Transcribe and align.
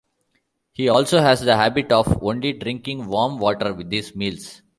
He 0.71 0.89
also 0.89 1.19
has 1.19 1.41
the 1.41 1.55
habit 1.55 1.91
of 1.91 2.23
only 2.23 2.53
drinking 2.53 3.05
warm 3.05 3.37
water 3.37 3.71
with 3.71 3.91
his 3.91 4.15
meals. 4.15 4.63